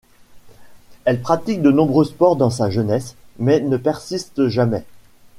Elle 1.05 1.21
pratique 1.21 1.61
de 1.61 1.69
nombreux 1.69 2.05
sports 2.05 2.35
dans 2.35 2.49
sa 2.49 2.71
jeunesse, 2.71 3.15
mais 3.37 3.59
ne 3.59 3.77
persiste 3.77 4.47
jamais. 4.47 4.83